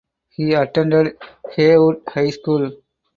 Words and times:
He 0.29 0.53
attended 0.53 1.15
Haywood 1.55 2.01
High 2.07 2.31
School. 2.31 2.71